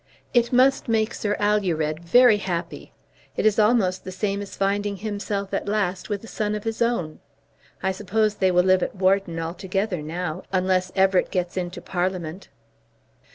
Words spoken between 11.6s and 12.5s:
Parliament."